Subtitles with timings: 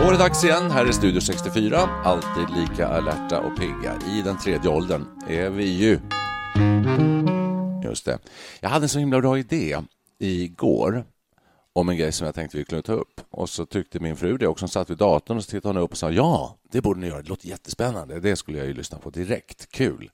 [0.00, 0.70] Då är det dags igen.
[0.70, 1.78] Här är Studio 64.
[2.04, 3.98] Alltid lika alerta och pigga.
[4.18, 6.00] I den tredje åldern är vi ju.
[7.84, 8.18] Just det.
[8.60, 9.78] Jag hade en så himla bra idé
[10.18, 11.04] igår
[11.72, 13.20] om en grej som jag tänkte vi kunde ta upp.
[13.30, 14.62] Och så tyckte min fru det också.
[14.62, 17.06] Hon satt vid datorn och så tittade hon upp och sa ja, det borde ni
[17.06, 17.22] göra.
[17.22, 18.20] Det låter jättespännande.
[18.20, 19.72] Det skulle jag ju lyssna på direkt.
[19.72, 20.10] Kul.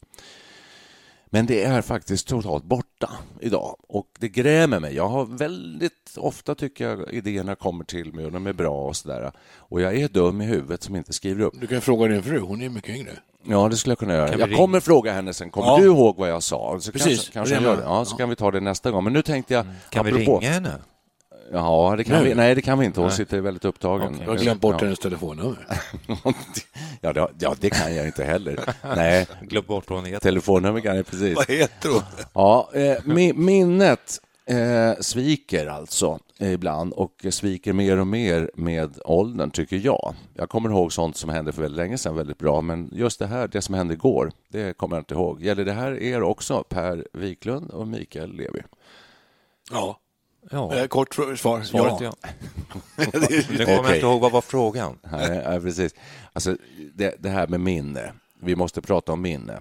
[1.31, 3.11] Men det är faktiskt totalt borta
[3.41, 4.95] idag och det grämer mig.
[4.95, 8.97] Jag har väldigt ofta tycker jag idéerna kommer till mig och de är bra och
[8.97, 9.33] sådär.
[9.57, 11.55] Och jag är dum i huvudet som inte skriver upp.
[11.61, 13.11] Du kan fråga din fru, hon är mycket yngre.
[13.49, 14.29] Ja, det skulle jag kunna göra.
[14.29, 15.51] Kan vi jag kommer fråga henne sen.
[15.51, 15.77] Kommer Ja.
[15.79, 16.81] du ihåg vad jag sa?
[16.81, 17.09] Så Precis.
[17.31, 17.83] Kanske, kanske gör det.
[17.83, 19.05] Ja, så kan vi ta det nästa gång.
[19.05, 19.67] Men nu tänkte jag...
[19.91, 20.73] Kan vi apropå- ringa henne?
[21.53, 22.35] Ja, det kan vi.
[22.35, 23.01] Nej, det kan vi inte.
[23.01, 23.17] Hon Nej.
[23.17, 24.09] sitter väldigt upptagen.
[24.09, 24.21] Okej.
[24.25, 24.85] Jag har glömt bort ja.
[24.85, 25.69] hennes telefonnummer.
[27.01, 28.61] ja, det, ja, det kan jag inte heller.
[28.97, 30.21] Nej, Glöm bort vad hon heter.
[30.21, 31.37] telefonnummer kan jag precis.
[31.37, 32.03] Vad heter hon?
[32.33, 39.51] Ja, eh, mi- minnet eh, sviker alltså ibland och sviker mer och mer med åldern,
[39.51, 40.15] tycker jag.
[40.35, 43.27] Jag kommer ihåg sånt som hände för väldigt länge sedan väldigt bra, men just det
[43.27, 45.43] här, det som hände igår, det kommer jag inte ihåg.
[45.43, 48.63] Gäller det här er också, Per Wiklund och Mikael Levi?
[49.71, 49.99] Ja.
[50.51, 51.63] Ja, Eh, Kort svar.
[51.63, 52.15] svaret ja.
[52.23, 52.29] ja.
[53.51, 54.99] Nu kommer jag inte ihåg vad var frågan.
[55.13, 55.95] Nej, ja, precis.
[56.33, 56.57] Alltså,
[56.95, 58.13] det, det här med minne.
[58.41, 59.61] Vi måste prata om minne,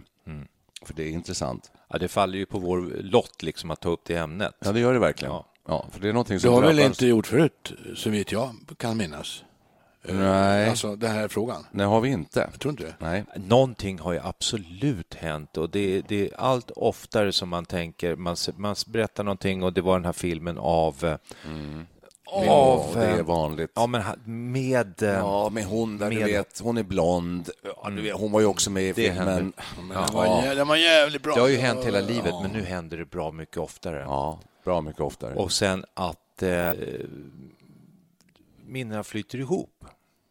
[0.85, 1.71] för det är intressant.
[1.89, 4.55] Ja, det faller ju på vår lott liksom att ta upp det ämnet.
[4.59, 5.33] Ja, det gör det verkligen.
[5.33, 5.45] Ja.
[5.67, 8.55] Ja, för det är någonting som har väl drabbar- inte gjort förut, så vitt jag
[8.77, 9.43] kan minnas?
[10.09, 10.69] Eh, Nej.
[10.69, 11.65] Alltså, den här frågan.
[11.71, 12.39] Nej, har vi inte.
[12.51, 12.93] Jag tror inte det.
[12.99, 13.23] Nej.
[13.35, 18.35] Någonting har ju absolut hänt och det, det är allt oftare som man tänker, man,
[18.55, 20.95] man berättar någonting och det var den här filmen av...
[21.05, 21.15] eh,
[22.31, 22.85] Ja, Av...
[22.93, 23.71] det är eh, vanligt.
[23.75, 24.03] Ja, men
[24.51, 25.03] med...
[25.03, 27.49] eh, Ja, med hon där, du med- vet, hon är blond.
[27.83, 29.25] Ja, du vet, hon var ju också med i Det filmen.
[29.77, 31.33] Men den, var, den var jävligt bra.
[31.35, 32.39] Det har ju hänt hela livet, Ja.
[32.41, 33.99] men nu händer det bra mycket oftare.
[34.07, 35.35] Ja, bra mycket oftare.
[35.35, 36.71] Och sen att eh,
[38.65, 39.85] minnena flyter ihop.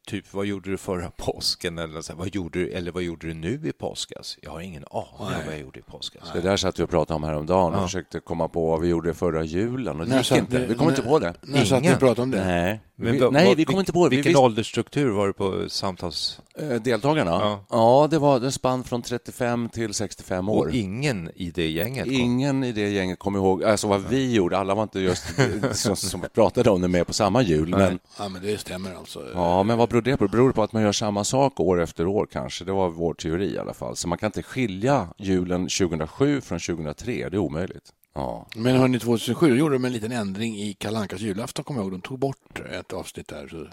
[0.07, 1.79] Typ, vad gjorde du förra påsken?
[1.79, 4.39] Eller, så här, vad, gjorde du, eller vad gjorde du nu i påskas?
[4.43, 6.23] Jag har ingen aning om vad jag gjorde i påskas.
[6.35, 7.85] Det där satt vi och pratade om häromdagen och Ja.
[7.87, 10.67] försökte komma på vad vi gjorde förra julen och det gick inte.
[10.67, 11.35] Vi kom inte på det.
[11.43, 11.93] När satt ni Ingen.
[11.95, 12.45] och pratade om det?
[12.45, 14.11] Nej, vi, nej, vad- vi kom inte på det.
[14.11, 16.41] Vi Vilken visste, åldersstruktur var det på samtals...
[16.59, 17.31] eh, deltagarna?
[17.31, 17.65] Ja.
[17.71, 18.09] Ja.
[18.11, 20.67] det var det spann från 35 till 65 år.
[20.67, 22.13] Och ingen i det gänget kom.
[22.15, 24.59] Ingen i det gänget kom ihåg alltså vad vi gjorde.
[24.59, 25.25] Alla var inte just
[25.73, 27.69] som, som pratade om det med på samma jul.
[27.69, 29.23] Men, Ja, men det stämmer alltså.
[29.35, 30.29] Ja, men vad beror det på?
[30.29, 32.65] Beror det på att man gör samma sak år efter år kanske?
[32.65, 33.97] Det var vår teori i alla fall.
[33.97, 37.13] Så man kan inte skilja julen 2007 från 2003.
[37.13, 37.85] Det är omöjligt.
[38.15, 41.93] Ja, Men hörni, 2007 gjorde de en liten ändring i Kalankas julafton, kommer jag ihåg.
[41.93, 43.67] De tog bort ett avsnitt där så,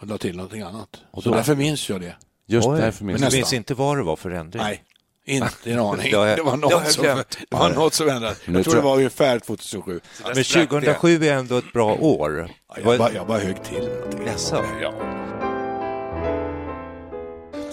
[0.00, 0.88] och la till någonting annat.
[1.10, 2.16] Och så därför minns jag det.
[2.46, 3.32] just Oj, därför minns Men jag.
[3.32, 4.62] du minns inte vad det var för ändring?
[4.62, 4.82] Nej,
[5.26, 6.10] inte en aning.
[6.12, 8.38] Det var något, som, det var något som ändrades.
[8.46, 10.00] Nu Jag tror det var ungefär 2007.
[10.24, 12.50] Men 2007 är ändå ett bra år.
[12.68, 13.88] Ja, Jag bara, jag bara högg till.
[14.26, 14.64] Jaså?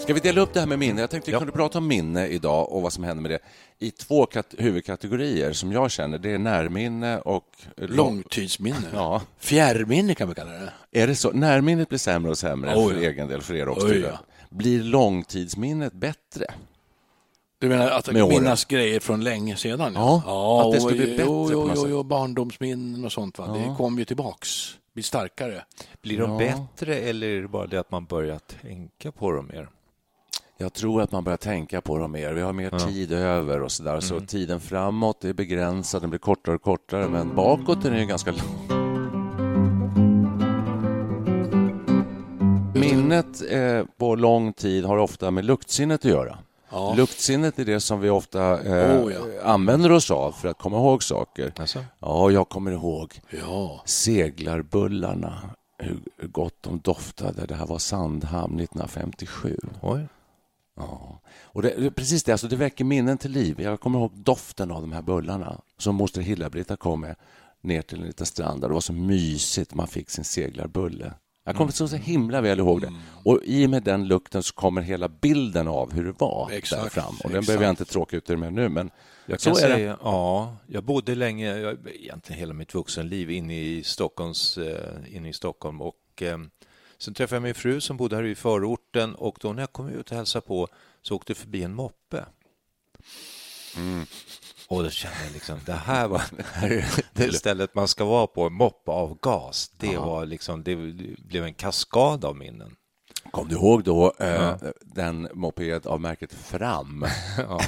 [0.03, 1.01] Ska vi dela upp det här med minne?
[1.01, 1.39] Jag tänkte vi Ja.
[1.39, 3.39] kunde prata om minne idag och vad som händer med det
[3.79, 6.17] i två kat- huvudkategorier som jag känner.
[6.17, 7.45] Det är närminne och
[7.77, 7.95] lång...
[7.97, 8.87] Långtidsminne.
[8.93, 9.21] Ja.
[9.39, 10.73] Fjärrminne kan vi kalla det.
[10.91, 11.31] Är det så?
[11.31, 13.09] Närminnet blir sämre och sämre för ja.
[13.09, 13.85] egen del, för er också.
[13.85, 14.17] Oj, tydligen.
[14.49, 16.45] Blir långtidsminnet bättre?
[17.59, 18.35] Du menar att Med åren.
[18.43, 19.91] minnas grejer från länge sedan?
[19.95, 23.39] Ja, att det skulle bli bättre jo, på jo, något jo, jo, barndomsminnen och sånt.
[23.39, 23.47] Va?
[23.57, 24.77] Det kommer ju tillbaks.
[24.93, 25.63] Blir starkare.
[26.01, 26.37] Blir de Ja.
[26.37, 29.69] bättre eller är det bara det att man börjar tänka på dem mer?
[30.61, 32.33] Jag tror att man börjar tänka på dem mer.
[32.33, 33.99] Vi har mer tid över och sådär.
[33.99, 37.07] Så tiden framåt är begränsad, den blir kortare och kortare.
[37.09, 38.67] Men bakåt är den ju ganska lång.
[42.73, 46.37] Minnet eh, på lång tid har ofta med luktsinnet att göra.
[46.71, 46.93] Ja.
[46.97, 49.19] Luktsinnet är det som vi ofta eh, Oh, ja.
[49.43, 51.53] använder oss av för att komma ihåg saker.
[51.57, 51.79] Alltså?
[51.99, 53.81] Ja, jag kommer ihåg Ja.
[53.85, 55.33] seglarbullarna.
[55.77, 57.45] Hur hur gott de doftade.
[57.45, 59.57] Det här var Sandhamn 1957.
[59.81, 60.07] Oj.
[60.75, 61.21] Ja.
[61.43, 63.61] Och det, precis det, alltså det väcker minnen till liv.
[63.61, 67.15] Jag kommer ihåg doften av de här bullarna som moster Hilla-Britta kom med
[67.61, 69.73] ner till en liten strand där det var så mysigt.
[69.73, 71.13] Man fick sin seglarbulle.
[71.43, 72.93] Jag kommer så, så himla väl ihåg det.
[73.25, 76.57] Och i och med den lukten så kommer hela bilden av hur det var där
[76.57, 77.15] Exakt, fram.
[77.23, 77.45] Och den exakt.
[77.47, 78.91] behöver jag inte tråka ut er med nu, men
[79.25, 79.97] Jag så kan är det.
[80.03, 85.33] ja, jag bodde länge, jag, egentligen hela mitt vuxenliv, inne i, Stockholms, eh, inne i
[85.33, 85.81] Stockholm.
[85.81, 86.37] Och, eh,
[87.01, 89.89] sen träffade jag min fru som bodde här i förorten och då när jag kom
[89.89, 90.67] ut och hälsade på
[91.01, 92.25] så åkte förbi en moppe.
[94.67, 98.05] Och då kände jag liksom, det här var det här är det stället man ska
[98.05, 99.71] vara på, moppe av gas.
[99.77, 100.75] Det, var liksom, det
[101.17, 102.75] blev en kaskad av minnen.
[103.31, 107.05] Kom du ihåg då eh, den moped av märket Fram
[107.37, 107.61] Ja.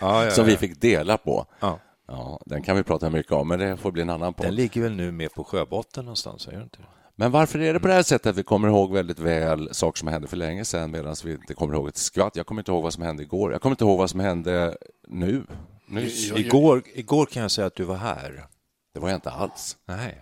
[0.00, 1.46] Ja, som vi fick dela på?
[1.60, 1.78] Ja.
[2.06, 4.46] Ja, den kan vi prata mycket om, men det får bli en annan podd.
[4.46, 7.03] Den ligger väl nu med på sjöbotten någonstans, gör den inte det?
[7.16, 9.98] Men varför är det på det här sättet att vi kommer ihåg väldigt väl saker
[9.98, 12.36] som hände för länge sedan medan vi inte kommer ihåg ett skvatt?
[12.36, 13.52] Jag kommer inte ihåg vad som hände igår.
[13.52, 14.76] Jag kommer inte ihåg vad som hände
[15.08, 15.44] nu.
[15.88, 16.28] Nyss.
[16.28, 18.46] Jag- Igår, igår kan jag säga att du var här.
[18.94, 19.76] Det var jag inte alls.
[19.86, 20.20] Nej.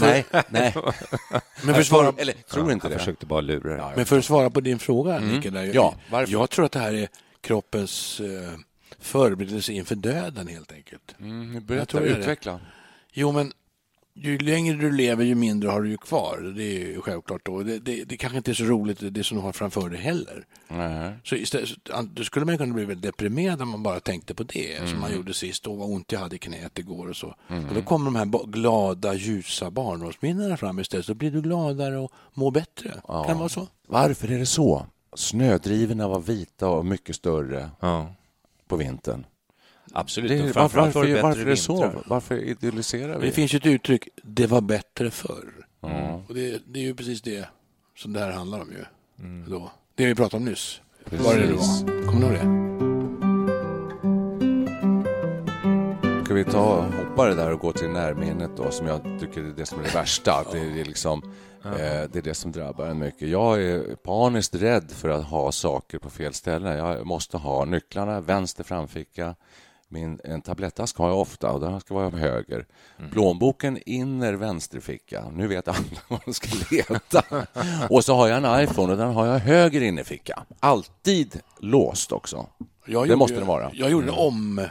[0.00, 0.74] Nej, nej.
[1.64, 2.98] Men för, att svara, Eller, tror inte Jag det.
[2.98, 3.92] försökte bara lura dig.
[3.96, 6.32] men för att svara på din fråga, Nicke, där, Ja, varför?
[6.32, 7.08] jag tror att det här är
[7.40, 8.52] kroppens eh,
[8.98, 11.14] förberedelse inför döden helt enkelt.
[11.20, 12.18] Mm, Jag berätta, tror det är det.
[12.20, 12.60] utveckla.
[13.12, 13.52] Jo, men
[14.16, 16.52] ju längre du lever, ju mindre har du ju kvar.
[16.56, 17.62] Det är ju självklart då.
[17.62, 20.46] Det, det, det kanske inte är så roligt det som du har framför dig heller.
[20.68, 21.12] Nej.
[21.24, 21.68] Så istället,
[22.14, 25.00] då skulle man kunna bli väldigt deprimerad om man bara tänkte på det som Mm.
[25.00, 25.66] man gjorde sist.
[25.66, 27.26] Åh, vad ont jag hade i knät igår och så.
[27.68, 31.06] Och då kommer de här glada, ljusa barndomsminnena fram istället.
[31.06, 33.00] Så blir du gladare och mår bättre.
[33.06, 33.68] Kan det vara så?
[33.88, 34.86] Varför är det så?
[35.14, 38.14] Snödrivorna var vita och mycket större Ja,
[38.68, 39.26] på vintern.
[40.00, 40.30] Absolut.
[40.30, 41.92] Det, Och var, framförallt var varför, det varför bättre är det så?
[42.06, 43.26] Varför idylliserar vi?
[43.26, 45.66] Det finns ju ett uttryck, det var bättre förr.
[46.28, 47.48] Och det, det är ju precis det
[47.96, 48.84] som det här handlar om ju.
[49.50, 49.70] Då.
[49.94, 50.80] Det vi pratade om nyss.
[51.10, 52.06] Var det det var?
[52.06, 52.66] Kommer du ihåg det?
[56.24, 59.54] Ska vi ta hoppa det där och gå till närminnet då, som jag tycker är
[59.56, 60.32] det som är det värsta.
[60.32, 61.22] Att det, är liksom,
[61.64, 61.70] eh,
[62.12, 63.28] det är det som drabbar en mycket.
[63.28, 66.78] Jag är paniskt rädd för att ha saker på fel ställen.
[66.78, 69.34] Jag måste ha nycklarna, vänster framficka.
[69.88, 72.66] Min, en tablettask har jag ofta och den ska vara höger.
[73.12, 75.24] Plånboken inner vänsterficka.
[75.32, 75.78] Nu vet alla
[76.08, 77.22] var de ska leta.
[77.90, 80.42] och så har jag en iPhone och den har jag höger innerficka.
[80.60, 82.46] Alltid låst också.
[82.58, 83.64] Jag det gjorde- måste det vara.
[83.64, 83.76] Mm.
[83.78, 84.70] Jag gjorde en såna?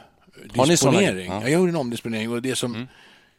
[0.58, 1.32] omdisponering.
[1.32, 1.42] Ja.
[1.42, 2.88] Jag gjorde en omdisponering och det som Mm.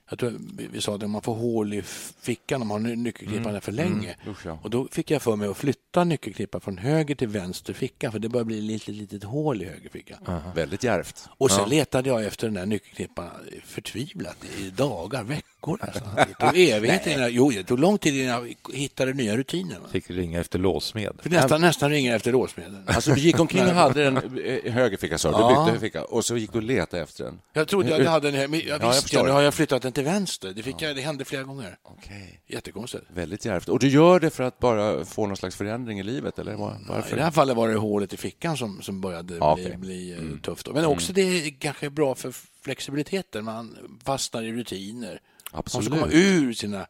[0.09, 0.39] Jag tror
[0.73, 1.83] vi sa att om man får hål i
[2.21, 4.17] fickan om man har ny- nyckelklippan där för länge.
[4.23, 4.33] Mm.
[4.33, 4.59] Usch, ja.
[4.63, 8.19] Och då fick jag för mig att flytta nyckelklippan från höger till vänster ficka för
[8.19, 10.19] det börjar bli ett litet, litet hål i höger ficka.
[10.55, 11.29] Väldigt djärvt.
[11.39, 13.31] Och sen letade jag efter den där nyckelklippan
[13.65, 15.43] förtvivlat i dagar, veckor
[15.87, 16.15] nästan.
[16.17, 18.27] Det tog evigheter innan, jo, det tog lång tid innan
[18.69, 19.79] jag hittade nya rutiner.
[19.79, 19.89] va.
[19.93, 21.13] Fick ringa efter låsmed.
[21.23, 22.77] För nästan, nästan ringer efter låsmedel.
[22.87, 25.31] Alltså du gick omkring och hade den eh, höger ficka, sa.
[25.31, 25.67] Du Ja.
[25.67, 27.39] bytte ficka och så gick du och letade efter den.
[27.53, 29.83] Jag trodde jag hade den här, men jag jag visste ja, nu har jag flyttat
[29.83, 30.53] den till vänster.
[30.57, 31.77] Det, fick jag, det hände flera gånger.
[31.83, 32.41] Okej.
[32.47, 33.05] Jättekonstigt.
[33.09, 33.69] Väldigt djärvt.
[33.69, 36.73] Och du gör det för att bara få någon slags förändring i livet, eller var-
[36.73, 37.17] I varför?
[37.17, 40.41] det här fallet var det hålet i fickan som, som började Ja, bli, bli eh,
[40.43, 40.67] tufft.
[40.67, 40.73] då.
[40.73, 42.35] Men också det är kanske bra för
[42.65, 43.45] flexibiliteten.
[43.45, 45.21] Man fastnar i rutiner.
[45.57, 45.87] Man Absolut.
[45.87, 46.87] ska komma ur sina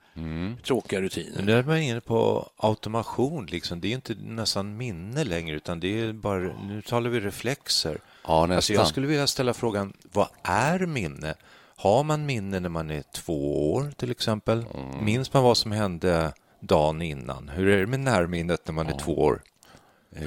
[0.65, 1.37] tråkiga rutiner.
[1.37, 3.47] Men där är man inne på automation.
[3.47, 3.81] Liksom.
[3.81, 7.99] Det är inte nästan minne längre, utan det är bara, nu talar vi reflexer.
[8.27, 8.57] Ja, nästan.
[8.57, 11.35] Alltså jag skulle vilja ställa frågan, vad är minne?
[11.77, 14.67] Har man minne när man är två år till exempel?
[14.75, 15.05] Mm.
[15.05, 17.49] Minns man vad som hände dagen innan?
[17.49, 19.43] Hur är det med närminnet när man är två år?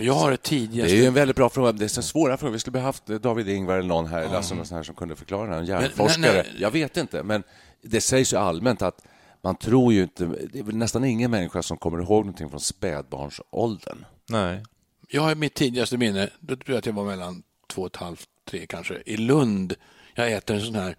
[0.02, 0.94] Jag har ett Det tidigaste...
[0.96, 1.72] är ju en väldigt bra fråga.
[1.72, 2.54] Det är så svåra frågor.
[2.54, 5.16] Vi skulle behöva haft David Ingvar eller någon här, Lasse, någon sån här som kunde
[5.16, 5.52] förklara det.
[5.54, 5.60] här.
[5.60, 6.46] En hjärnforskare.
[6.60, 7.44] Jag vet inte, men
[7.82, 9.02] det sägs ju allmänt att
[9.42, 10.26] man tror ju inte...
[10.26, 14.06] Det är väl nästan ingen människa som kommer ihåg någonting från spädbarnsåldern.
[14.30, 14.64] Nej.
[15.08, 17.96] Jag har mitt tidigaste minne, då tror jag att jag var mellan två och ett
[17.96, 19.74] halvt, tre kanske, i Lund.
[20.16, 20.96] Jag äter en sån här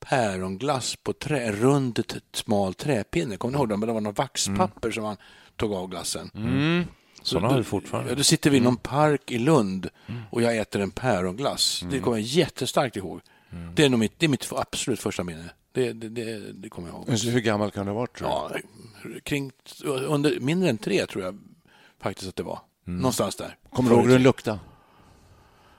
[0.00, 2.04] päronglass på trä, en rund,
[2.34, 3.36] smal träpinne.
[3.36, 3.80] Kommer ni ihåg dem?
[3.80, 5.16] Det var något vaxpapper som man
[5.56, 6.30] tog av glassen.
[7.22, 8.10] Sådana då, har vi fortfarande.
[8.10, 9.88] Ja, då sitter vi i någon park i Lund
[10.30, 11.84] och jag äter en päronglass.
[11.90, 13.20] Det kommer jag jättestarkt ihåg.
[13.74, 15.50] Det är nog mitt, det är mitt absolut första minne.
[15.72, 17.18] Det, det, det, det kommer jag ihåg.
[17.18, 18.62] Så hur gammal kan du ha varit, tror du?
[19.14, 19.52] Ja, kring,
[19.84, 21.38] under, mindre än tre tror jag
[22.02, 22.58] faktiskt att det var.
[22.84, 23.56] Någonstans där.
[23.72, 24.58] Kommer du ihåg hur den luktade?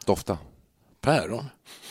[0.06, 0.38] Dofta?
[1.02, 1.46] Päron,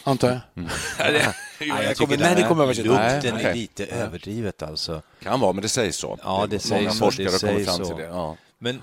[0.05, 0.41] antar jag.
[0.99, 1.23] Nej,
[1.59, 2.83] jag kommer- nej, det kommer jag inte.
[2.83, 3.55] Lukten Nej, är okej.
[3.55, 5.03] lite överdrivet alltså.
[5.23, 6.19] Kan vara, men det sägs så.
[6.23, 7.85] Ja, det Många sägs så, forskare det har kommit fram så.
[7.85, 8.03] till det.
[8.05, 8.37] Ja.
[8.59, 8.83] Men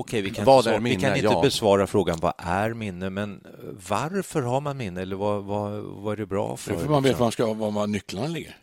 [0.00, 1.00] okej, vi kan, Vad inte, är svara- vi minne?
[1.00, 1.40] kan inte Ja.
[1.42, 3.44] besvara frågan vad är minne, men
[3.88, 6.74] varför har man minne eller vad, vad, vad är det bra för?
[6.76, 8.56] För man vet var, man ska, var man nycklarna ligger.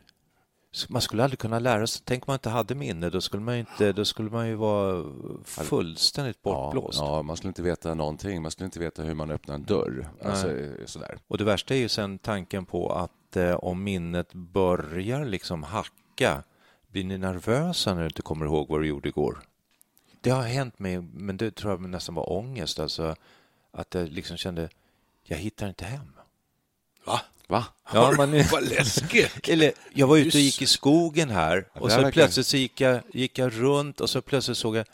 [0.89, 2.01] Man skulle aldrig kunna lära sig.
[2.05, 4.55] Tänk om man inte hade minne, då skulle man ju, inte, då skulle man ju
[4.55, 5.05] vara
[5.43, 6.99] fullständigt bortblåst.
[6.99, 8.41] Ja, ja, man skulle inte veta någonting.
[8.41, 10.07] Man skulle inte veta hur man öppnar en dörr.
[10.25, 10.47] Alltså,
[10.85, 11.17] sådär.
[11.27, 16.43] Och det värsta är ju sen tanken på att eh, om minnet börjar liksom hacka,
[16.91, 19.39] blir ni nervösa när du inte kommer ihåg vad du gjorde igår?
[20.23, 22.79] Det har hänt mig, men det tror jag nästan var ångest.
[22.79, 23.15] Alltså,
[23.71, 24.69] att jag liksom kände,
[25.23, 26.13] jag hittar inte hem.
[27.05, 27.21] Va?
[27.47, 27.65] Va?
[27.93, 29.49] Ja, man, Vad läskigt!
[29.49, 33.01] eller, jag var ute och gick i skogen här och så plötsligt så gick jag,
[33.13, 34.85] gick jag runt och så plötsligt såg jag,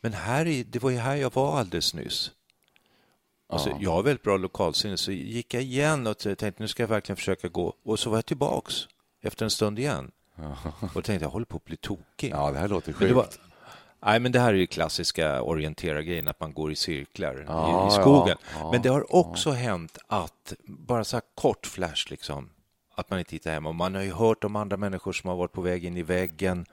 [0.00, 2.30] men här i, det var ju här jag var alldeles nyss.
[3.46, 6.82] Och så, jag har väldigt bra lokalsinne, så gick jag igen och tänkte nu ska
[6.82, 7.74] jag verkligen försöka gå.
[7.84, 8.74] Och så var jag tillbaks
[9.22, 10.10] efter en stund igen.
[10.94, 12.30] Och tänkte jag håller på att bli tokig.
[12.30, 13.08] Ja, det här låter Men sjukt.
[13.08, 13.28] det var,
[14.04, 17.88] nej, men det här är ju klassiska orientera-grejen, att man går i cirklar Ja, i,
[17.88, 18.36] i skogen.
[18.54, 22.50] ja, ja, men det har också hänt att, bara så här kort flash, liksom,
[22.94, 23.66] att man inte hittar hem.
[23.66, 26.02] Och man har ju hört om andra människor som har varit på väg in i
[26.02, 26.66] väggen.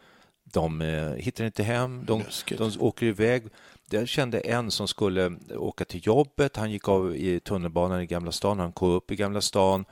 [0.44, 2.58] De eh, hittar inte hem, de, Läskigt.
[2.58, 3.44] de åker iväg.
[3.90, 6.58] Jag kände en som skulle åka till jobbet.
[6.58, 8.60] Han gick av i tunnelbanan i Gamla stan.
[8.60, 9.86] Han kom upp i Gamla stan.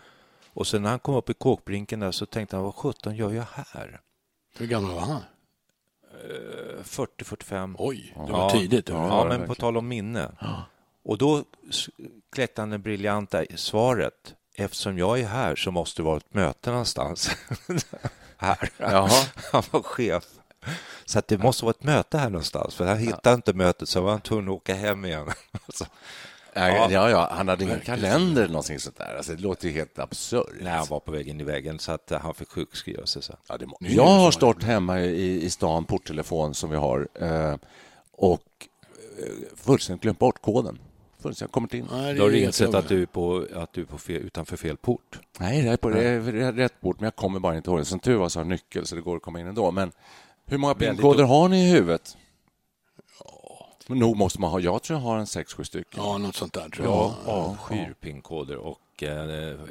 [0.53, 3.31] Och sen när han kom upp i kåkbrinken där så tänkte han, vad sjutton gör
[3.31, 3.99] jag här?
[4.57, 5.21] Hur gammal var han?
[6.83, 7.75] 40-45.
[7.79, 8.37] Oj, det Ja.
[8.37, 8.89] var tidigt.
[8.89, 9.47] Ja, det men verkligen.
[9.47, 10.31] på tal om minne.
[11.03, 11.43] Och då
[12.35, 14.35] kläckte han det briljanta svaret.
[14.55, 17.29] Eftersom jag är här så måste det vara ett möte någonstans.
[18.37, 18.69] här.
[18.77, 19.09] Jaha.
[19.51, 20.23] Han var chef.
[21.05, 22.75] Så att det måste vara ett möte här någonstans.
[22.75, 25.27] För han hittade inte mötet så var han tvungen att åka hem igen.
[26.53, 29.15] Ja, ja, ja, han hade ingen kalender eller någonting sånt där.
[29.17, 30.53] Alltså, det låter ju helt absurt.
[30.61, 33.21] när han var på väg in i väggen så att eh, han fick sjukskriva sig.
[33.21, 33.33] Så.
[33.47, 33.77] Ja, det må...
[33.79, 37.55] Jag har stått hemma i, i stan, porttelefon som vi har, eh,
[38.11, 38.41] och
[39.19, 39.25] eh,
[39.55, 40.79] fullständigt glömt bort koden.
[41.19, 41.87] Fullständigt kommit in.
[41.91, 43.97] Nej, det Då har är du insett att du är, på, att du är på
[43.97, 45.19] fel, utanför fel port.
[45.39, 47.85] Nej, det är på det är rätt bort, men jag kommer bara inte ihåg det.
[47.85, 49.71] Som tur var så har jag nyckel så det går att komma in ändå.
[49.71, 49.91] Men
[50.45, 52.17] hur många pinkoder har ni i huvudet?
[53.89, 54.59] Men nog måste man ha.
[54.59, 56.03] Jag tror jag har en sex, sju stycken.
[56.03, 57.13] Ja, något sånt där tror jag.
[57.25, 59.09] Jag avskyr pinkoder och eh,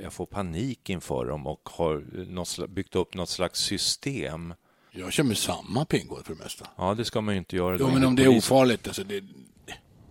[0.03, 4.55] jag får panik inför dem och har något, byggt upp något slags system.
[4.91, 6.67] Jag kör med samma pinkod för det mesta.
[6.77, 7.77] Ja, det ska man ju inte göra.
[7.81, 7.93] Jo, då.
[7.93, 8.87] men om det är ofarligt.
[8.87, 9.25] Alltså det,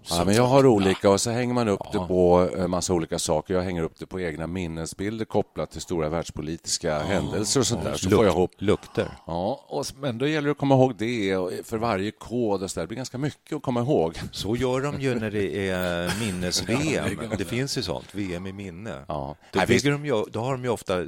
[0.09, 3.19] Ja, men jag har olika och så hänger man upp det på en massa olika
[3.19, 3.53] saker.
[3.53, 7.93] Jag hänger upp det på egna minnesbilder kopplat till stora världspolitiska händelser och sånt där.
[7.95, 9.17] Så får jag ihop Lukter.
[9.27, 12.79] Ja, och, men då gäller det att komma ihåg det för varje kod och så
[12.79, 12.83] där.
[12.83, 14.19] Det blir ganska mycket att komma ihåg.
[14.31, 17.19] Så gör de ju när det är minnes-VM.
[17.37, 19.03] Det finns ju sånt, VM i minne.
[19.07, 19.35] Ja.
[19.51, 21.07] Då, Nej, bygger de ju, då har de ju ofta eh,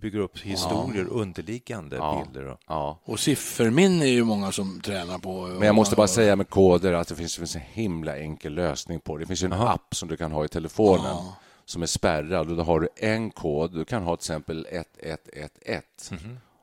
[0.00, 2.24] bygger upp historier, underliggande Ja.
[2.24, 2.48] bilder.
[2.50, 2.98] Och, Ja.
[3.04, 5.40] och sifferminne är ju många som tränar på.
[5.46, 9.00] Men jag måste bara säga med koder att det finns, finns en himla enkel lösning
[9.00, 9.22] på det.
[9.22, 11.16] Det finns en app som du kan ha i telefonen
[11.64, 13.72] som är spärrad och då har du en kod.
[13.74, 15.82] Du kan ha till exempel 1111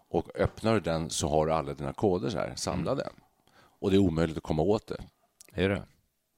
[0.10, 3.10] och öppnar du den så har du alla dina koder så här samlade.
[3.82, 5.02] Och det är omöjligt att komma åt det.
[5.64, 5.84] är det?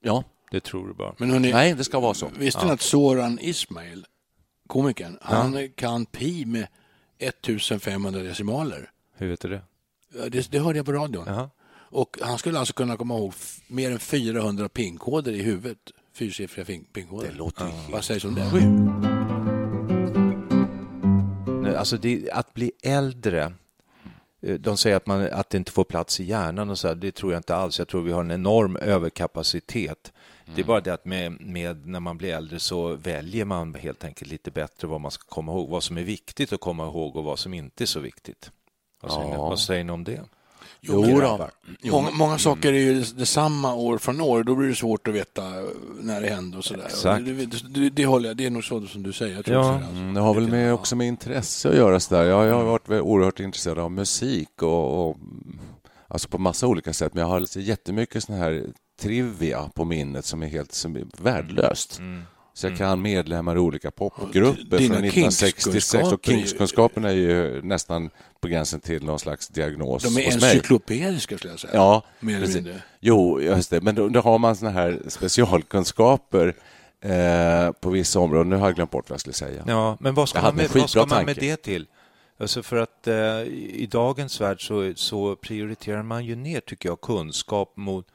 [0.04, 1.16] Ja, Det tror du bara.
[1.18, 2.30] Men hörni, nej, det ska vara så.
[2.38, 4.06] visste ni att Soran Ismail,
[4.68, 6.68] komikern, han kan pi med
[7.20, 8.92] 1500 decimaler?
[9.18, 9.62] Hur vet du det?
[10.14, 11.24] Ja, Det, det hörde jag på radion.
[11.28, 11.50] Jaha.
[11.92, 13.34] Och han skulle alltså kunna komma ihåg
[13.68, 15.78] mer än 400 pinkoder i huvudet.
[16.14, 17.28] Fyrsiffriga pinkoder.
[17.30, 18.52] Det låter ju Vad sägs om det?
[21.62, 23.54] Nej, Alltså det, att bli äldre,
[24.42, 26.96] eh, de säger att, man, att det inte får plats i hjärnan och så här,
[26.96, 27.80] det tror jag inte alls.
[27.80, 30.14] Jag tror vi har en enorm överkapacitet.
[30.56, 34.04] Det är bara det att med, med, när man blir äldre så väljer man helt
[34.04, 37.16] enkelt lite bättre vad man ska komma ihåg, vad som är viktigt att komma ihåg
[37.16, 38.52] och vad som inte är så viktigt.
[39.02, 39.50] Vad säger, ni, Ja.
[39.50, 40.22] vad säger ni om det?
[40.84, 41.50] Jo, då.
[41.84, 44.44] Många, många saker är ju detsamma år från år.
[44.44, 45.44] Då blir det svårt att veta
[46.02, 46.86] när det händer och sådär.
[46.86, 47.26] Exakt.
[47.26, 47.46] Det,
[47.80, 48.38] det, det, håller jag.
[48.38, 49.36] Det är nog så som du säger.
[49.36, 49.42] Ja.
[49.46, 49.92] det, alltså.
[49.92, 52.00] Mm, Det har väl med, också med intresse att göra.
[52.00, 52.24] Så där.
[52.24, 55.18] Jag, jag har varit väl oerhört intresserad av musik och, och
[56.08, 57.14] alltså på massa olika sätt.
[57.14, 58.66] Men jag har jättemycket sån här
[59.02, 62.00] trivia på minnet som är helt som är värdelöst.
[62.00, 62.22] Mm.
[62.54, 68.10] Så jag kan medlemmar i olika popgrupper från 1966 och Kinks-kunskaperna är ju nästan
[68.42, 71.74] på gränsen till någon slags diagnos De är encyklopediska skulle jag säga.
[71.74, 72.82] Ja, Mer eller mindre.
[73.00, 73.82] Jo, just det.
[73.82, 76.56] Men då, då har man såna här specialkunskaper
[77.02, 78.50] eh, på vissa områden.
[78.50, 79.64] Nu har jag glömt bort vad jag skulle säga.
[79.68, 81.88] Ja, men vad ska, man med, vad ska man med det till?
[82.40, 86.90] Alltså för att eh, i i dagens värld så, så prioriterar man ju ner, tycker
[86.90, 88.14] jag, kunskap mot, eh,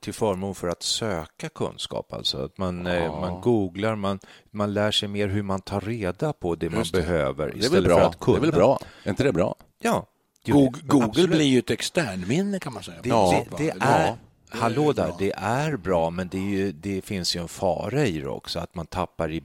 [0.00, 2.12] till förmån för att söka kunskap.
[2.12, 4.18] Alltså att man, eh, man googlar, man,
[4.50, 7.00] man lär sig mer hur man tar reda på det man Just det.
[7.00, 8.08] behöver Det är väl istället för bra?
[8.08, 8.38] att kunna.
[8.38, 8.78] Det är väl bra?
[9.04, 9.54] Är inte det bra?
[9.82, 10.06] Ja.
[10.46, 11.30] Google, Google absolut.
[11.30, 12.96] blir ju ett externminne kan man säga.
[13.02, 13.86] Det, Ja, det, det ja.
[13.86, 14.16] är,
[14.48, 18.28] hallå där, det är bra, men det, ju, det finns ju en fara i det
[18.28, 19.40] också, att man tappar i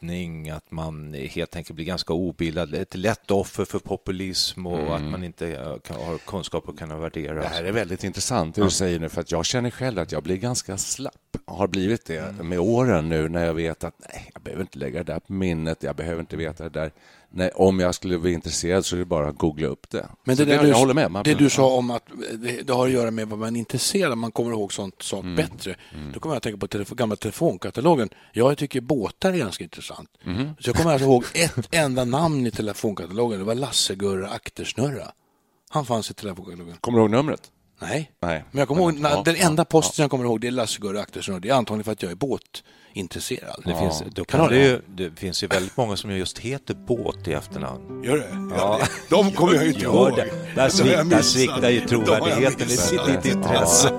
[0.00, 4.92] bildning, att man helt enkelt blir ganska obildad, ett lätt offer för populism och Mm.
[4.92, 7.34] att man inte kan, har kunskap att kunna värdera.
[7.42, 10.12] Det här är väldigt intressant det du säger nu, för att jag känner själv att
[10.12, 11.14] jag blir ganska slapp.
[11.50, 12.48] Har blivit det Mm.
[12.48, 15.32] med åren nu när jag vet att nej, jag behöver inte lägga det där på
[15.32, 16.92] minnet, jag behöver inte veta det där.
[17.32, 20.08] Nej, om jag skulle vara intresserad så är det bara att googla upp det.
[20.24, 21.10] Men det, där jag du, håller med.
[21.10, 22.02] Man, det du sa om att
[22.38, 25.02] det, det har att göra med vad man är intresserad av, man kommer ihåg sånt
[25.02, 25.36] sak Mm.
[25.36, 25.76] bättre.
[26.14, 28.08] Då kommer jag att tänka på telefon, gamla telefonkatalogen.
[28.32, 30.10] Jag tycker båtar är ganska intressant.
[30.24, 30.48] Mm.
[30.60, 33.38] Så jag kommer alltså ihåg ett enda namn i telefonkatalogen.
[33.38, 35.12] Det var Lasse-Gurra Aktersnurra.
[35.70, 36.76] Han fanns i telefonkatalogen.
[36.80, 37.42] Kommer du ihåg numret?
[37.80, 38.10] Nej.
[38.22, 38.44] Nej.
[38.50, 41.00] Men jag kommer ihåg, Ja, den ja, enda posten jag kommer ihåg det är Lasse-Gurra
[41.00, 41.40] Aktersnurra.
[41.40, 43.62] Det är antagligen för att jag är båtintresserad.
[43.64, 47.28] Det, finns, då Kan det ju, det finns ju väldigt många som just heter båt
[47.28, 48.04] i efternamn.
[48.04, 48.54] Gör det?
[48.56, 48.80] Ja.
[49.08, 50.16] De kommer jag inte ihåg.
[50.16, 50.30] det.
[50.54, 53.90] Där, svik, där sviktar ju trovärdigheten i sitt ditt intresse.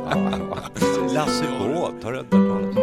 [1.14, 2.81] Lasse Båt, har du inte hört talas om?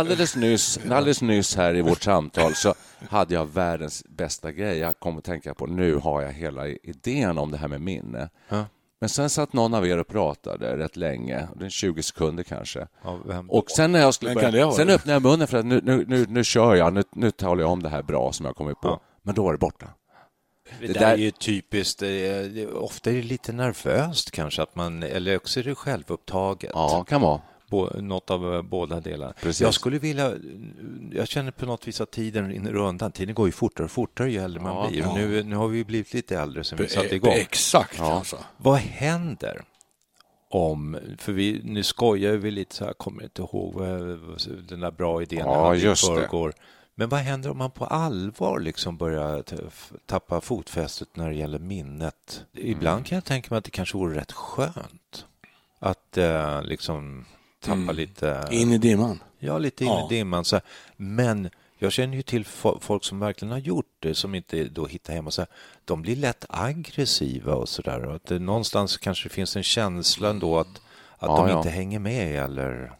[0.00, 2.74] Alldeles nyss, alldeles nyss här i vårt samtal så
[3.08, 4.78] hade jag världens bästa grej.
[4.78, 8.28] Jag kom att tänka på, nu har jag hela idén om det här med minne.
[8.48, 8.64] Ja.
[9.00, 12.86] Men sen satt någon av er och pratade rätt länge, det är 20 sekunder kanske.
[13.04, 13.18] Ja?
[13.48, 16.26] Och sen när jag skulle börja, sen öppnade jag munnen för att nu, nu, nu,
[16.28, 18.88] nu kör jag, nu, nu talar jag om det här bra som jag kommit på.
[18.88, 19.00] Ja.
[19.22, 19.86] Men då var det borta.
[20.80, 22.02] Det, Det där där- är ju typiskt.
[22.02, 22.08] eh,
[22.74, 26.70] Ofta är det lite nervöst kanske, att man, eller också är det självupptaget.
[26.74, 27.40] Ja, kan vara.
[28.00, 29.32] Något av eh, båda delarna.
[29.40, 29.60] Precis.
[29.60, 30.32] Jag skulle vilja...
[31.12, 33.12] Jag känner på något vis att tiden rinner undan.
[33.12, 35.08] Tiden går ju fortare och fortare ju äldre man Ja, blir.
[35.08, 37.32] Och nu, nu har vi blivit lite äldre sen vi satte igång.
[37.32, 38.12] Exakt Ja.
[38.12, 38.36] alltså.
[38.56, 39.62] Vad händer
[40.50, 40.98] om...
[41.18, 44.00] För vi, nu skojar vi lite så här, kommer inte ihåg vad,
[44.68, 46.14] den där bra idén Ja, hade i just det.
[46.14, 46.52] förrgår.
[46.94, 49.44] Men vad händer om man på allvar liksom börjar
[50.06, 52.44] tappa fotfästet när det gäller minnet?
[52.52, 53.04] Ibland Mm.
[53.04, 55.26] kan jag tänka mig att det kanske vore rätt skönt
[55.78, 57.24] att eh, liksom
[57.60, 57.96] tappa Mm.
[57.96, 58.48] lite...
[58.50, 59.22] In i dimman.
[59.38, 60.06] Ja, lite in Ja.
[60.10, 60.44] i dimman.
[60.44, 60.62] Så här.
[60.96, 64.86] Men jag känner ju till fo- folk som verkligen har gjort det, som inte då
[64.86, 65.48] hittar hem och så här,
[65.84, 68.04] De blir lätt aggressiva och så där.
[68.04, 70.66] Och att det någonstans kanske finns en känsla ändå att,
[71.18, 71.56] att Ja, de ja.
[71.56, 72.92] inte hänger med eller...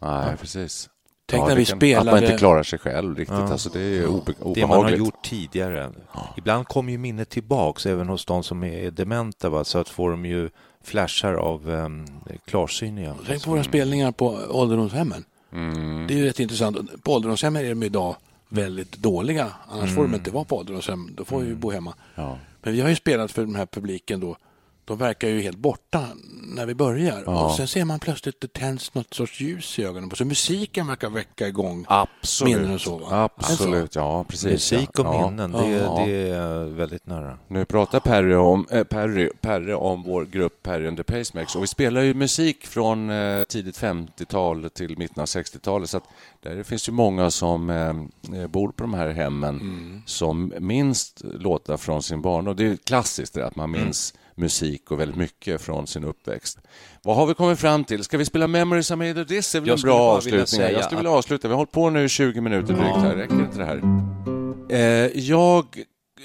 [0.00, 0.88] Nej, precis.
[1.26, 3.38] Tänk när det vi kan- Att spelade- man inte klarar sig själv riktigt.
[3.38, 3.52] Ja.
[3.52, 4.54] Alltså, det är obe- obehagligt.
[4.54, 5.90] Det man har gjort tidigare.
[6.36, 9.48] Ibland kommer ju minnet tillbaks även hos de som är dementa.
[9.48, 9.64] Va?
[9.64, 10.50] Så att får de ju
[10.84, 12.06] flashar av um,
[12.44, 13.14] klarsyn igen.
[13.26, 15.24] Tänk på våra spelningar på ålderdomshemmen.
[15.52, 16.06] Mm.
[16.06, 17.02] Det är ju rätt intressant.
[17.02, 18.16] På ålderdomshemmen är de idag
[18.48, 19.52] väldigt dåliga.
[19.70, 21.10] Annars får de inte vara på ålderdomshem.
[21.16, 21.94] Då får vi ju bo hemma.
[22.14, 22.38] Ja.
[22.62, 24.36] Men vi har ju spelat för den här publiken då.
[24.84, 26.06] De verkar ju helt borta
[26.56, 27.22] när vi börjar.
[27.26, 27.44] Ja.
[27.44, 30.10] Och sen ser man plötsligt det tänds något sorts ljus i ögonen.
[30.10, 32.56] Så musiken verkar väcka igång Absolut.
[32.56, 32.98] minnen och så.
[32.98, 33.30] Va?
[33.36, 34.72] Absolut, ja precis.
[34.72, 35.30] Musik och ja.
[35.30, 36.02] minnen, det, Ja.
[36.06, 37.38] det är väldigt nära.
[37.48, 41.62] Nu pratar Perre om, äh, Perry, Perre om vår grupp Perry and the Pacemakers och
[41.62, 46.04] vi spelar ju musik från eh, tidigt 50-tal till mitten av 60-talet så att
[46.42, 50.02] där finns ju många som eh, bor på de här hemmen Mm.
[50.06, 52.56] som minns låtar från sin barndom.
[52.56, 56.58] Det är klassiskt det att man minns musik och väldigt mycket från sin uppväxt.
[57.02, 58.04] Vad har vi kommit fram till?
[58.04, 59.52] Ska vi spela Memories I made of this?
[59.52, 60.60] Det är väl Jag en bra avslutning?
[60.60, 61.48] Jag skulle vilja avsluta.
[61.48, 63.14] Vi har hållit på nu i 20 minuter drygt här.
[63.16, 63.82] Räcker inte det här?
[64.68, 65.66] Eh, jag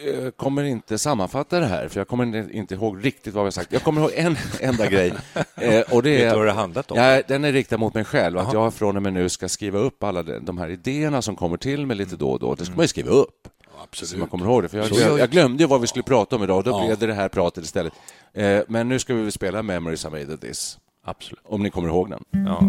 [0.06, 3.52] eh, kommer inte sammanfatta det här, för jag kommer inte- ihåg riktigt vad vi har
[3.52, 3.72] sagt.
[3.72, 5.14] Jag kommer ihåg en enda grej.
[5.56, 6.98] Eh, och det Vet är, du vad det handlat om?
[6.98, 8.38] Ja, den är riktad mot mig själv.
[8.38, 11.36] Att jag från och med nu ska skriva upp alla de, de här idéerna som
[11.36, 12.56] kommer till mig lite då och då.
[12.56, 13.48] Det ska man ju skriva upp.
[13.92, 14.70] Så man kommer ihåg det.
[14.70, 16.64] För jag, gör jag, glömde vad vi skulle prata om idag.
[16.64, 16.86] Då Ja.
[16.86, 17.94] blev det det här pratet istället.
[18.34, 20.78] Eh, men nu ska vi väl spela Memories I made of this.
[21.06, 21.40] Absolut.
[21.46, 22.24] Om ni kommer ihåg den.
[22.46, 22.64] Ja.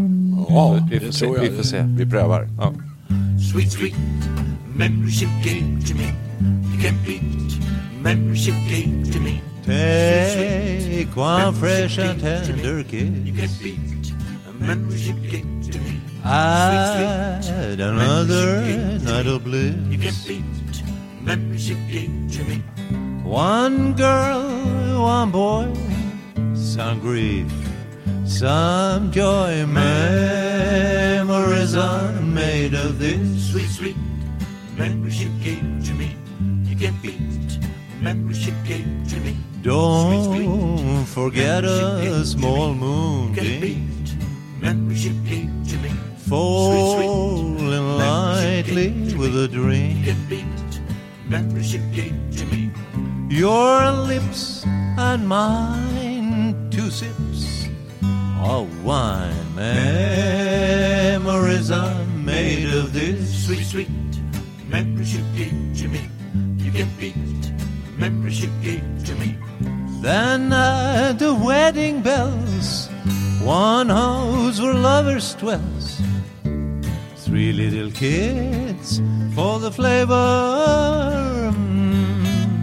[0.49, 1.27] Ja, Vi det får se.
[1.41, 1.83] Vi får se.
[1.83, 2.49] Vi prövar.
[2.59, 2.73] Ja.
[3.53, 3.95] Sweet, sweet
[4.77, 6.15] memories you gave to me.
[6.73, 7.23] You can't beat
[8.03, 9.41] memories you gave to me.
[9.67, 14.13] Take one fresh and tender You kiss can't beat
[14.61, 16.01] memories you gave to me.
[16.25, 18.63] Add another
[19.05, 20.58] night of bliss You can't beat
[21.29, 22.57] memories you gave to me.
[23.23, 25.69] One girl, one boy
[26.55, 27.53] Some grief,
[28.25, 31.27] some joy Memories
[31.77, 33.97] are made of this Sweet, sweet
[34.79, 36.17] memories you gave to me.
[36.65, 37.59] You can't beat
[38.01, 39.37] memories you gave to me.
[39.61, 43.91] Don't forget a small moonbeam
[44.63, 45.91] memories you gave to me.
[46.31, 48.89] Falling lightly
[49.21, 50.58] with a dream
[51.29, 52.71] memories you gave to me.
[53.29, 54.65] Your lips
[54.99, 57.69] and mine, two sips
[58.41, 59.55] of wine.
[59.55, 63.47] Memories are made of this.
[63.47, 63.89] Sweet, sweet
[64.69, 66.01] memories you gave to me.
[66.57, 67.15] You can't beat
[67.99, 69.37] memories you gave to me.
[70.01, 72.89] Then at the wedding bells.
[73.43, 75.78] One house where lovers dwells.
[77.29, 79.03] Three little kids
[79.35, 81.53] for the flavor.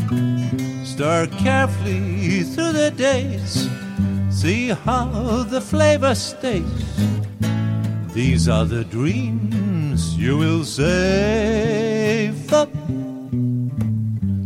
[0.09, 0.83] Mm.
[0.83, 3.69] Stir carefully through the days.
[4.31, 6.65] See how the flavor stays.
[8.11, 12.73] These are the dreams you will save up.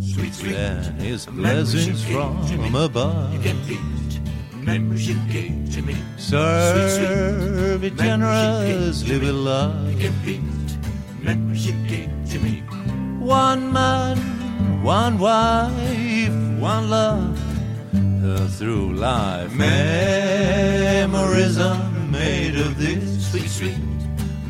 [0.04, 0.56] Sweet, sweet.
[0.56, 3.42] And his blessings from above.
[4.70, 5.96] You can beat membership gate to me.
[6.18, 9.92] Serve it generously with love.
[9.92, 10.44] You can beat
[11.24, 12.62] membership gate to me.
[13.20, 14.18] One man,
[14.84, 16.30] one wife,
[16.60, 17.40] one love.
[18.24, 23.32] Uh, through life, memories are made of this.
[23.32, 23.80] Sweet, sweet.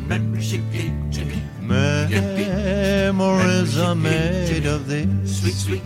[0.06, 1.42] Membership gate to me.
[1.62, 5.40] Memories are made of this.
[5.40, 5.82] Sweet, sweet.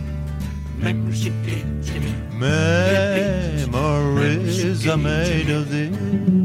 [3.67, 6.44] Memories are made of this.